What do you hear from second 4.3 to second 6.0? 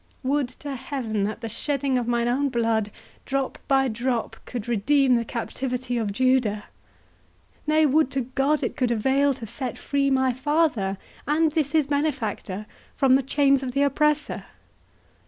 could redeem the captivity